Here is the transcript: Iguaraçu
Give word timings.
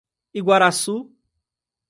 Iguaraçu 0.39 0.95